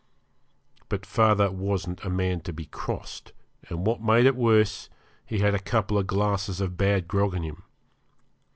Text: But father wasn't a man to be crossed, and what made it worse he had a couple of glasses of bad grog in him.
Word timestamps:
But 0.89 1.05
father 1.05 1.51
wasn't 1.51 2.03
a 2.03 2.09
man 2.09 2.41
to 2.41 2.51
be 2.53 2.65
crossed, 2.65 3.33
and 3.69 3.85
what 3.85 4.01
made 4.01 4.25
it 4.25 4.35
worse 4.35 4.89
he 5.27 5.41
had 5.41 5.53
a 5.53 5.59
couple 5.59 5.95
of 5.95 6.07
glasses 6.07 6.59
of 6.59 6.75
bad 6.75 7.07
grog 7.07 7.35
in 7.35 7.43
him. 7.43 7.61